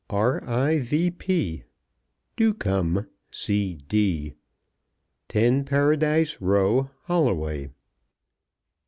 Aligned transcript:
R.I.V.P. 0.09 1.61
(Do 2.35 2.55
come, 2.55 3.05
C. 3.29 3.75
D.) 3.87 4.33
10, 5.29 5.63
Paradise 5.65 6.41
Row, 6.41 6.89
Holloway. 7.03 7.69